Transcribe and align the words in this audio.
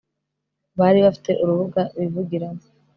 bari 0.79 0.99
bafite 1.05 1.31
urubuga 1.41 1.81
bivugiramo 1.97 2.63